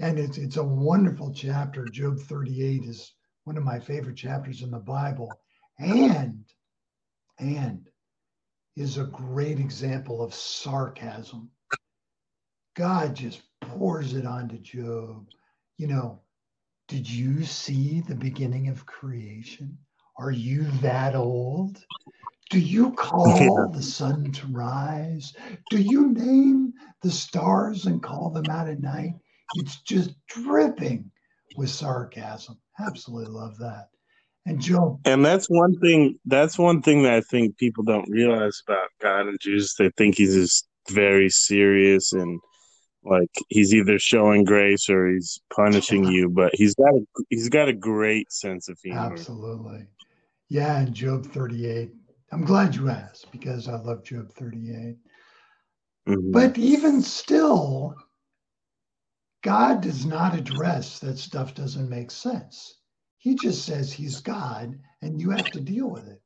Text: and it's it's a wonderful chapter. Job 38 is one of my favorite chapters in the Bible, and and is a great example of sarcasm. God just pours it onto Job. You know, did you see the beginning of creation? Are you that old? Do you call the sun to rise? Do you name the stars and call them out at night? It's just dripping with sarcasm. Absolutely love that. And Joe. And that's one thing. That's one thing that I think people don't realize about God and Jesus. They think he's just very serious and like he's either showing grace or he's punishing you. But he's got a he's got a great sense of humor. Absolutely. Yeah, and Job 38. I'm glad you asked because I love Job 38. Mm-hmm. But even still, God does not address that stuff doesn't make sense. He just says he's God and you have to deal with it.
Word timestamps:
and 0.00 0.18
it's 0.18 0.38
it's 0.38 0.56
a 0.56 0.64
wonderful 0.64 1.32
chapter. 1.32 1.88
Job 1.88 2.18
38 2.20 2.84
is 2.84 3.12
one 3.44 3.56
of 3.56 3.64
my 3.64 3.78
favorite 3.80 4.16
chapters 4.16 4.62
in 4.62 4.70
the 4.70 4.78
Bible, 4.78 5.40
and 5.78 6.44
and 7.38 7.88
is 8.76 8.98
a 8.98 9.04
great 9.04 9.58
example 9.58 10.22
of 10.22 10.34
sarcasm. 10.34 11.50
God 12.76 13.16
just 13.16 13.42
pours 13.60 14.14
it 14.14 14.24
onto 14.24 14.58
Job. 14.58 15.26
You 15.78 15.88
know, 15.88 16.20
did 16.86 17.10
you 17.10 17.44
see 17.44 18.00
the 18.00 18.14
beginning 18.14 18.68
of 18.68 18.86
creation? 18.86 19.76
Are 20.16 20.30
you 20.30 20.64
that 20.80 21.14
old? 21.14 21.84
Do 22.50 22.58
you 22.58 22.92
call 22.92 23.70
the 23.72 23.82
sun 23.82 24.32
to 24.32 24.46
rise? 24.46 25.34
Do 25.68 25.78
you 25.78 26.08
name 26.12 26.72
the 27.02 27.10
stars 27.10 27.86
and 27.86 28.02
call 28.02 28.30
them 28.30 28.48
out 28.48 28.68
at 28.68 28.80
night? 28.80 29.14
It's 29.56 29.80
just 29.82 30.14
dripping 30.28 31.10
with 31.56 31.70
sarcasm. 31.70 32.58
Absolutely 32.78 33.32
love 33.32 33.58
that. 33.58 33.88
And 34.46 34.60
Joe. 34.60 34.98
And 35.04 35.24
that's 35.24 35.46
one 35.48 35.78
thing. 35.80 36.18
That's 36.24 36.58
one 36.58 36.80
thing 36.82 37.02
that 37.02 37.14
I 37.14 37.20
think 37.20 37.58
people 37.58 37.84
don't 37.84 38.08
realize 38.08 38.62
about 38.66 38.88
God 39.00 39.26
and 39.26 39.38
Jesus. 39.40 39.74
They 39.74 39.90
think 39.96 40.16
he's 40.16 40.34
just 40.34 40.68
very 40.88 41.28
serious 41.28 42.12
and 42.12 42.40
like 43.04 43.30
he's 43.48 43.74
either 43.74 43.98
showing 43.98 44.44
grace 44.44 44.88
or 44.88 45.08
he's 45.10 45.40
punishing 45.54 46.04
you. 46.12 46.30
But 46.30 46.54
he's 46.54 46.74
got 46.74 46.94
a 46.94 47.04
he's 47.28 47.48
got 47.48 47.68
a 47.68 47.74
great 47.74 48.32
sense 48.32 48.68
of 48.68 48.78
humor. 48.82 49.00
Absolutely. 49.00 49.86
Yeah, 50.48 50.78
and 50.78 50.94
Job 50.94 51.26
38. 51.26 51.92
I'm 52.32 52.44
glad 52.44 52.74
you 52.74 52.88
asked 52.88 53.30
because 53.32 53.68
I 53.68 53.76
love 53.76 54.04
Job 54.04 54.32
38. 54.32 54.96
Mm-hmm. 56.08 56.30
But 56.30 56.56
even 56.56 57.02
still, 57.02 57.94
God 59.42 59.82
does 59.82 60.04
not 60.04 60.34
address 60.34 60.98
that 61.00 61.18
stuff 61.18 61.54
doesn't 61.54 61.88
make 61.88 62.10
sense. 62.10 62.80
He 63.18 63.34
just 63.34 63.64
says 63.64 63.92
he's 63.92 64.20
God 64.20 64.78
and 65.02 65.20
you 65.20 65.30
have 65.30 65.50
to 65.52 65.60
deal 65.60 65.88
with 65.88 66.08
it. 66.08 66.20